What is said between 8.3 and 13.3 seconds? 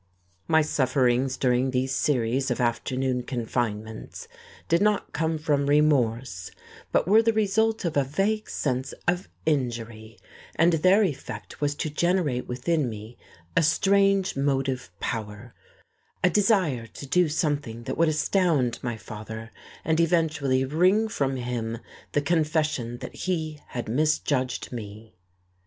sense of injury; and their effect was to generate within me